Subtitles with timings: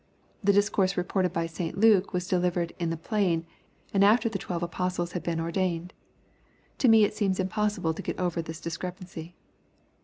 [0.43, 1.77] The discourse reported by St.
[1.77, 3.45] Luke, was de livered" in the plain,"
[3.93, 5.93] and after the twelve apostles had been ordained.
[6.79, 9.33] To me it seems impossible to get over this discrep ancy.